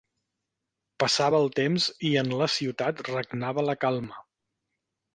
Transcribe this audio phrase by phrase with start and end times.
[1.03, 4.29] Passava el temps i en la ciutat regnava la calma